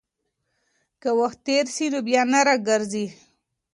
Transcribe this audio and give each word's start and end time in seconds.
که 1.01 1.09
وخت 1.19 1.39
تېر 1.47 1.65
سي، 1.75 1.85
نو 1.93 1.99
بيا 2.07 2.21
نه 2.33 2.39
راګرځي. 2.47 3.05